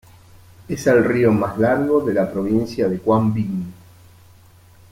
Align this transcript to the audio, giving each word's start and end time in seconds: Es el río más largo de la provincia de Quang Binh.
Es 0.67 0.87
el 0.87 1.05
río 1.05 1.31
más 1.31 1.59
largo 1.59 1.99
de 2.03 2.15
la 2.15 2.31
provincia 2.31 2.89
de 2.89 2.97
Quang 2.97 3.31
Binh. 3.31 3.71